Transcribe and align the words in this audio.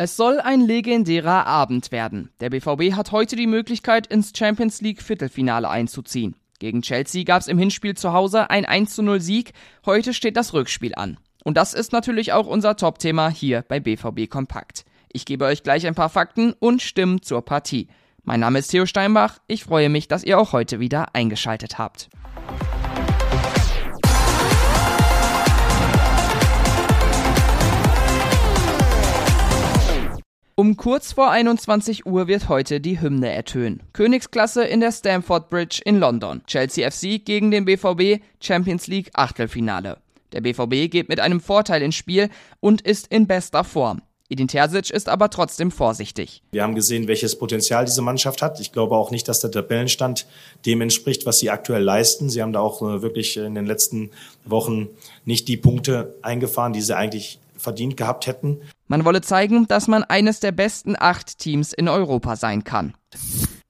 Es 0.00 0.16
soll 0.16 0.38
ein 0.38 0.60
legendärer 0.60 1.48
Abend 1.48 1.90
werden. 1.90 2.30
Der 2.38 2.50
BVB 2.50 2.94
hat 2.94 3.10
heute 3.10 3.34
die 3.34 3.48
Möglichkeit, 3.48 4.06
ins 4.06 4.30
Champions 4.32 4.80
League 4.80 5.02
Viertelfinale 5.02 5.68
einzuziehen. 5.68 6.36
Gegen 6.60 6.82
Chelsea 6.82 7.24
gab 7.24 7.40
es 7.40 7.48
im 7.48 7.58
Hinspiel 7.58 7.96
zu 7.96 8.12
Hause 8.12 8.48
ein 8.48 8.64
1 8.64 8.94
zu 8.94 9.02
0 9.02 9.20
Sieg. 9.20 9.54
Heute 9.84 10.14
steht 10.14 10.36
das 10.36 10.54
Rückspiel 10.54 10.94
an. 10.94 11.18
Und 11.42 11.56
das 11.56 11.74
ist 11.74 11.90
natürlich 11.90 12.32
auch 12.32 12.46
unser 12.46 12.76
Top-Thema 12.76 13.28
hier 13.28 13.64
bei 13.66 13.80
BVB 13.80 14.30
Kompakt. 14.30 14.84
Ich 15.12 15.24
gebe 15.24 15.46
euch 15.46 15.64
gleich 15.64 15.84
ein 15.84 15.96
paar 15.96 16.10
Fakten 16.10 16.52
und 16.52 16.80
Stimmen 16.80 17.20
zur 17.20 17.44
Partie. 17.44 17.88
Mein 18.22 18.38
Name 18.38 18.60
ist 18.60 18.68
Theo 18.68 18.86
Steinbach. 18.86 19.40
Ich 19.48 19.64
freue 19.64 19.88
mich, 19.88 20.06
dass 20.06 20.22
ihr 20.22 20.38
auch 20.38 20.52
heute 20.52 20.78
wieder 20.78 21.16
eingeschaltet 21.16 21.76
habt. 21.76 22.08
Um 30.58 30.76
kurz 30.76 31.12
vor 31.12 31.30
21 31.30 32.04
Uhr 32.04 32.26
wird 32.26 32.48
heute 32.48 32.80
die 32.80 33.00
Hymne 33.00 33.30
ertönen. 33.30 33.80
Königsklasse 33.92 34.64
in 34.64 34.80
der 34.80 34.90
Stamford 34.90 35.50
Bridge 35.50 35.80
in 35.84 36.00
London. 36.00 36.42
Chelsea 36.48 36.90
FC 36.90 37.24
gegen 37.24 37.52
den 37.52 37.64
BVB 37.64 38.20
Champions 38.40 38.88
League 38.88 39.08
Achtelfinale. 39.12 39.98
Der 40.32 40.40
BVB 40.40 40.90
geht 40.90 41.08
mit 41.08 41.20
einem 41.20 41.38
Vorteil 41.38 41.80
ins 41.80 41.94
Spiel 41.94 42.28
und 42.58 42.80
ist 42.80 43.06
in 43.06 43.28
bester 43.28 43.62
Form. 43.62 44.02
Edin 44.30 44.48
Terzic 44.48 44.90
ist 44.90 45.08
aber 45.08 45.30
trotzdem 45.30 45.70
vorsichtig. 45.70 46.42
Wir 46.50 46.64
haben 46.64 46.74
gesehen, 46.74 47.06
welches 47.06 47.38
Potenzial 47.38 47.84
diese 47.84 48.02
Mannschaft 48.02 48.42
hat. 48.42 48.58
Ich 48.58 48.72
glaube 48.72 48.96
auch 48.96 49.12
nicht, 49.12 49.28
dass 49.28 49.38
der 49.38 49.52
Tabellenstand 49.52 50.26
dem 50.66 50.80
entspricht, 50.80 51.24
was 51.24 51.38
sie 51.38 51.50
aktuell 51.50 51.84
leisten. 51.84 52.30
Sie 52.30 52.42
haben 52.42 52.52
da 52.52 52.58
auch 52.58 52.82
äh, 52.82 53.00
wirklich 53.00 53.36
in 53.36 53.54
den 53.54 53.64
letzten 53.64 54.10
Wochen 54.44 54.88
nicht 55.24 55.46
die 55.46 55.56
Punkte 55.56 56.16
eingefahren, 56.20 56.72
die 56.72 56.82
sie 56.82 56.96
eigentlich 56.96 57.38
verdient 57.58 57.96
gehabt 57.96 58.26
hätten. 58.26 58.62
Man 58.86 59.04
wolle 59.04 59.20
zeigen, 59.20 59.68
dass 59.68 59.88
man 59.88 60.04
eines 60.04 60.40
der 60.40 60.52
besten 60.52 60.96
acht 60.98 61.38
Teams 61.38 61.72
in 61.72 61.88
Europa 61.88 62.36
sein 62.36 62.64
kann. 62.64 62.94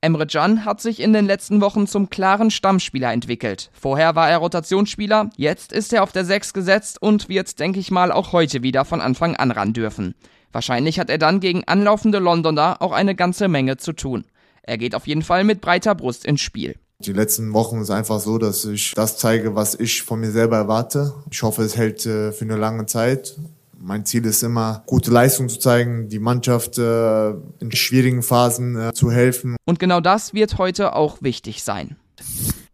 Emre 0.01 0.27
Can 0.27 0.65
hat 0.65 0.81
sich 0.81 1.01
in 1.01 1.13
den 1.13 1.27
letzten 1.27 1.61
Wochen 1.61 1.89
zum 1.89 2.09
klaren 2.09 2.53
Stammspieler 2.53 3.13
entwickelt. 3.13 3.71
Vorher 3.73 4.15
war 4.15 4.31
er 4.31 4.39
Rotationsspieler, 4.39 5.31
jetzt 5.37 5.73
ist 5.73 5.93
er 5.93 6.05
auf 6.05 6.13
der 6.13 6.25
Sechs 6.25 6.53
gesetzt 6.53 7.03
und 7.03 7.29
wird, 7.29 7.59
denke 7.59 7.81
ich 7.81 7.91
mal, 7.91 8.13
auch 8.13 8.33
heute 8.33 8.63
wieder 8.63 8.85
von 8.85 9.01
Anfang 9.01 9.35
an 9.35 9.51
ran 9.51 9.73
dürfen. 9.73 10.15
Wahrscheinlich 10.53 11.01
hat 11.01 11.11
er 11.11 11.19
dann 11.19 11.41
gegen 11.41 11.65
anlaufende 11.65 12.21
Londoner 12.21 12.81
auch 12.81 12.93
eine 12.93 13.15
ganze 13.15 13.49
Menge 13.49 13.77
zu 13.77 13.93
tun. 13.93 14.25
Er 14.63 14.79
geht 14.79 14.95
auf 14.95 15.07
jeden 15.07 15.23
Fall 15.23 15.45
mit 15.45 15.61
breiter 15.61 15.95
Brust 15.95 16.25
ins 16.25 16.43
Spiel. 16.43 16.77
Die 17.01 17.13
letzten 17.13 17.53
Wochen 17.53 17.81
ist 17.81 17.91
einfach 17.91 18.21
so, 18.21 18.39
dass 18.39 18.65
ich 18.65 18.93
das 18.95 19.19
zeige, 19.19 19.55
was 19.55 19.75
ich 19.75 20.03
von 20.03 20.21
mir 20.21 20.31
selber 20.31 20.57
erwarte. 20.57 21.15
Ich 21.31 21.43
hoffe, 21.43 21.63
es 21.63 21.77
hält 21.77 22.05
äh, 22.07 22.33
für 22.33 22.45
eine 22.45 22.57
lange 22.57 22.87
Zeit 22.87 23.37
mein 23.89 24.05
Ziel 24.05 24.27
ist 24.27 24.43
immer, 24.43 24.83
gute 24.85 25.11
Leistung 25.11 25.49
zu 25.49 25.59
zeigen, 25.59 26.11
die 26.11 26.19
Mannschaft 26.19 26.77
äh, 26.77 27.31
in 27.31 27.73
schwierigen 27.73 28.23
Phasen 28.23 28.77
äh, 28.77 28.93
zu 28.93 29.11
helfen. 29.11 29.57
Und 29.65 29.79
genau 29.79 30.01
das 30.01 30.35
wird 30.35 30.59
heute 30.59 30.95
auch 30.95 31.23
wichtig 31.23 31.65
sein. 31.65 31.97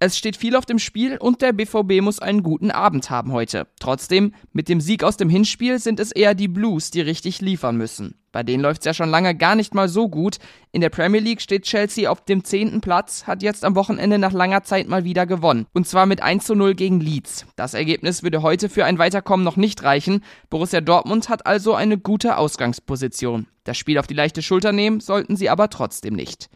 Es 0.07 0.19
steht 0.19 0.37
viel 0.37 0.55
auf 0.55 0.67
dem 0.67 0.79
Spiel 0.79 1.17
und 1.17 1.41
der 1.41 1.55
BVB 1.55 2.03
muss 2.03 2.19
einen 2.19 2.43
guten 2.43 2.71
Abend 2.71 3.09
haben 3.09 3.33
heute. 3.33 3.69
Trotzdem, 3.81 4.35
mit 4.53 4.69
dem 4.69 4.83
Sieg 4.83 5.03
aus 5.03 5.17
dem 5.17 5.31
Hinspiel 5.31 5.79
sind 5.79 5.99
es 5.99 6.13
eher 6.13 6.35
die 6.35 6.47
Blues, 6.47 6.91
die 6.91 7.01
richtig 7.01 7.41
liefern 7.41 7.79
müssen. 7.79 8.15
Bei 8.31 8.43
denen 8.43 8.63
läuft's 8.63 8.85
ja 8.85 8.93
schon 8.93 9.09
lange 9.09 9.35
gar 9.35 9.55
nicht 9.55 9.73
mal 9.73 9.89
so 9.89 10.11
gut. 10.11 10.37
In 10.73 10.83
der 10.83 10.91
Premier 10.91 11.23
League 11.23 11.41
steht 11.41 11.63
Chelsea 11.63 12.11
auf 12.11 12.23
dem 12.23 12.45
zehnten 12.45 12.83
Platz, 12.83 13.27
hat 13.27 13.43
jetzt 13.43 13.65
am 13.65 13.77
Wochenende 13.77 14.19
nach 14.19 14.35
langer 14.35 14.63
Zeit 14.63 14.89
mal 14.89 15.05
wieder 15.05 15.25
gewonnen. 15.25 15.65
Und 15.73 15.89
zwar 15.89 16.05
mit 16.05 16.23
1 16.23 16.45
zu 16.45 16.55
0 16.55 16.75
gegen 16.75 17.01
Leeds. 17.01 17.47
Das 17.57 17.73
Ergebnis 17.73 18.23
würde 18.23 18.43
heute 18.43 18.69
für 18.69 18.85
ein 18.85 18.99
Weiterkommen 18.99 19.43
noch 19.43 19.57
nicht 19.57 19.85
reichen. 19.85 20.23
Borussia 20.51 20.83
Dortmund 20.83 21.31
hat 21.31 21.47
also 21.47 21.73
eine 21.73 21.97
gute 21.97 22.37
Ausgangsposition. 22.37 23.47
Das 23.65 23.79
Spiel 23.79 23.97
auf 23.97 24.07
die 24.07 24.13
leichte 24.13 24.43
Schulter 24.43 24.73
nehmen 24.73 25.01
sollten 25.01 25.35
sie 25.37 25.49
aber 25.49 25.71
trotzdem 25.71 26.13
nicht. 26.13 26.51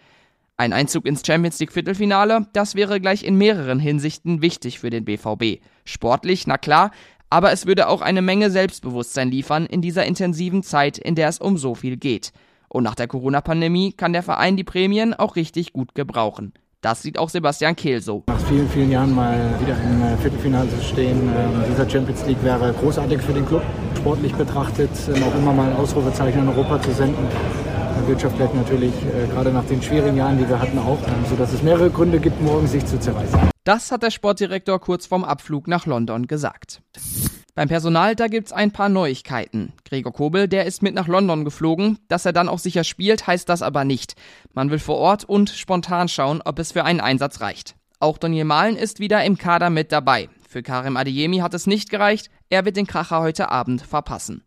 Ein 0.60 0.72
Einzug 0.72 1.06
ins 1.06 1.24
Champions 1.24 1.60
League 1.60 1.72
Viertelfinale, 1.72 2.48
das 2.52 2.74
wäre 2.74 3.00
gleich 3.00 3.22
in 3.22 3.36
mehreren 3.36 3.78
Hinsichten 3.78 4.42
wichtig 4.42 4.80
für 4.80 4.90
den 4.90 5.04
BVB. 5.04 5.62
Sportlich, 5.84 6.48
na 6.48 6.58
klar, 6.58 6.90
aber 7.30 7.52
es 7.52 7.66
würde 7.66 7.86
auch 7.86 8.00
eine 8.00 8.22
Menge 8.22 8.50
Selbstbewusstsein 8.50 9.30
liefern 9.30 9.66
in 9.66 9.82
dieser 9.82 10.04
intensiven 10.04 10.64
Zeit, 10.64 10.98
in 10.98 11.14
der 11.14 11.28
es 11.28 11.38
um 11.38 11.58
so 11.58 11.76
viel 11.76 11.96
geht. 11.96 12.32
Und 12.68 12.82
nach 12.82 12.96
der 12.96 13.06
Corona-Pandemie 13.06 13.92
kann 13.92 14.12
der 14.12 14.24
Verein 14.24 14.56
die 14.56 14.64
Prämien 14.64 15.14
auch 15.14 15.36
richtig 15.36 15.72
gut 15.72 15.94
gebrauchen. 15.94 16.52
Das 16.80 17.02
sieht 17.02 17.20
auch 17.20 17.28
Sebastian 17.28 17.76
Kehl 17.76 18.00
so. 18.00 18.24
Nach 18.26 18.40
vielen, 18.40 18.68
vielen 18.68 18.90
Jahren 18.90 19.14
mal 19.14 19.38
wieder 19.60 19.76
im 19.80 20.02
äh, 20.02 20.16
Viertelfinale 20.16 20.68
zu 20.70 20.82
stehen, 20.82 21.28
äh, 21.28 21.68
dieser 21.70 21.88
Champions 21.88 22.26
League 22.26 22.42
wäre 22.42 22.72
großartig 22.72 23.22
für 23.22 23.32
den 23.32 23.46
Club. 23.46 23.62
Sportlich 23.96 24.34
betrachtet, 24.34 24.90
äh, 25.06 25.22
auch 25.22 25.34
immer 25.36 25.52
mal 25.52 25.70
ein 25.70 25.76
Ausrufezeichen 25.76 26.40
in 26.40 26.48
Europa 26.48 26.82
zu 26.82 26.90
senden 26.90 27.28
wirtschaftlich 28.06 28.52
natürlich 28.54 28.92
äh, 28.92 29.26
gerade 29.28 29.50
nach 29.50 29.64
den 29.64 29.82
schwierigen 29.82 30.16
Jahren, 30.16 30.38
die 30.38 30.48
wir 30.48 30.60
hatten, 30.60 30.78
auch, 30.78 30.98
sodass 31.28 31.52
es 31.52 31.62
mehrere 31.62 31.90
Gründe 31.90 32.20
gibt, 32.20 32.40
morgen 32.42 32.66
sich 32.66 32.84
zu 32.86 33.00
zerreißen. 33.00 33.38
Das 33.64 33.90
hat 33.90 34.02
der 34.02 34.10
Sportdirektor 34.10 34.80
kurz 34.80 35.06
vorm 35.06 35.24
Abflug 35.24 35.68
nach 35.68 35.86
London 35.86 36.26
gesagt. 36.26 36.80
Beim 37.54 37.68
Personal, 37.68 38.14
da 38.14 38.28
gibt's 38.28 38.52
ein 38.52 38.70
paar 38.70 38.88
Neuigkeiten. 38.88 39.72
Gregor 39.84 40.12
Kobel, 40.12 40.46
der 40.46 40.64
ist 40.64 40.80
mit 40.80 40.94
nach 40.94 41.08
London 41.08 41.44
geflogen. 41.44 41.98
Dass 42.06 42.24
er 42.24 42.32
dann 42.32 42.48
auch 42.48 42.60
sicher 42.60 42.84
spielt, 42.84 43.26
heißt 43.26 43.48
das 43.48 43.62
aber 43.62 43.84
nicht. 43.84 44.14
Man 44.54 44.70
will 44.70 44.78
vor 44.78 44.96
Ort 44.96 45.24
und 45.24 45.50
spontan 45.50 46.08
schauen, 46.08 46.40
ob 46.44 46.60
es 46.60 46.70
für 46.70 46.84
einen 46.84 47.00
Einsatz 47.00 47.40
reicht. 47.40 47.74
Auch 47.98 48.16
Daniel 48.16 48.44
Mahlen 48.44 48.76
ist 48.76 49.00
wieder 49.00 49.24
im 49.24 49.38
Kader 49.38 49.70
mit 49.70 49.90
dabei. 49.90 50.28
Für 50.48 50.62
Karim 50.62 50.96
Adeyemi 50.96 51.38
hat 51.38 51.52
es 51.52 51.66
nicht 51.66 51.90
gereicht. 51.90 52.30
Er 52.48 52.64
wird 52.64 52.76
den 52.76 52.86
Kracher 52.86 53.20
heute 53.20 53.50
Abend 53.50 53.82
verpassen. 53.82 54.44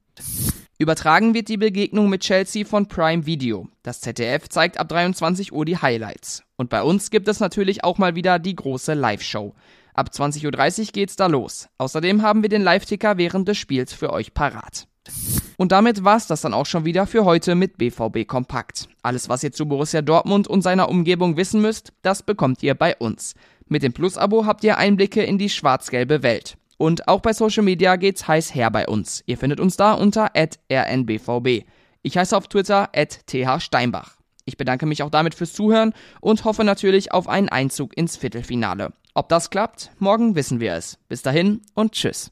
Übertragen 0.81 1.35
wird 1.35 1.47
die 1.47 1.57
Begegnung 1.57 2.09
mit 2.09 2.21
Chelsea 2.21 2.65
von 2.65 2.87
Prime 2.87 3.27
Video. 3.27 3.67
Das 3.83 4.01
ZDF 4.01 4.49
zeigt 4.49 4.79
ab 4.79 4.89
23 4.89 5.53
Uhr 5.53 5.63
die 5.63 5.77
Highlights. 5.77 6.41
Und 6.57 6.71
bei 6.71 6.81
uns 6.81 7.11
gibt 7.11 7.27
es 7.27 7.39
natürlich 7.39 7.83
auch 7.83 7.99
mal 7.99 8.15
wieder 8.15 8.39
die 8.39 8.55
große 8.55 8.95
Live-Show. 8.95 9.53
Ab 9.93 10.09
20.30 10.11 10.79
Uhr 10.79 10.85
geht's 10.91 11.15
da 11.15 11.27
los. 11.27 11.69
Außerdem 11.77 12.23
haben 12.23 12.41
wir 12.41 12.49
den 12.49 12.63
Live-Ticker 12.63 13.17
während 13.17 13.47
des 13.47 13.59
Spiels 13.59 13.93
für 13.93 14.11
euch 14.11 14.33
parat. 14.33 14.87
Und 15.55 15.71
damit 15.71 16.03
war's 16.03 16.25
das 16.25 16.41
dann 16.41 16.55
auch 16.55 16.65
schon 16.65 16.83
wieder 16.83 17.05
für 17.05 17.25
heute 17.25 17.53
mit 17.53 17.77
BVB 17.77 18.25
Kompakt. 18.25 18.89
Alles, 19.03 19.29
was 19.29 19.43
ihr 19.43 19.51
zu 19.51 19.67
Borussia 19.67 20.01
Dortmund 20.01 20.47
und 20.47 20.63
seiner 20.63 20.89
Umgebung 20.89 21.37
wissen 21.37 21.61
müsst, 21.61 21.93
das 22.01 22.23
bekommt 22.23 22.63
ihr 22.63 22.73
bei 22.73 22.95
uns. 22.97 23.35
Mit 23.67 23.83
dem 23.83 23.93
Plus-Abo 23.93 24.47
habt 24.47 24.63
ihr 24.63 24.79
Einblicke 24.79 25.21
in 25.21 25.37
die 25.37 25.51
schwarz-gelbe 25.51 26.23
Welt. 26.23 26.57
Und 26.81 27.07
auch 27.07 27.19
bei 27.19 27.31
Social 27.31 27.61
Media 27.61 27.95
geht's 27.95 28.27
heiß 28.27 28.55
her 28.55 28.71
bei 28.71 28.87
uns. 28.87 29.21
Ihr 29.27 29.37
findet 29.37 29.59
uns 29.59 29.77
da 29.77 29.93
unter 29.93 30.31
rnbvb. 30.35 31.65
Ich 32.01 32.17
heiße 32.17 32.35
auf 32.35 32.47
Twitter 32.47 32.89
thsteinbach. 32.91 34.17
Ich 34.45 34.57
bedanke 34.57 34.87
mich 34.87 35.03
auch 35.03 35.11
damit 35.11 35.35
fürs 35.35 35.53
Zuhören 35.53 35.93
und 36.21 36.43
hoffe 36.43 36.63
natürlich 36.63 37.11
auf 37.11 37.29
einen 37.29 37.49
Einzug 37.49 37.95
ins 37.95 38.17
Viertelfinale. 38.17 38.93
Ob 39.13 39.29
das 39.29 39.51
klappt, 39.51 39.91
morgen 39.99 40.33
wissen 40.33 40.59
wir 40.59 40.73
es. 40.73 40.97
Bis 41.07 41.21
dahin 41.21 41.61
und 41.75 41.91
tschüss. 41.91 42.29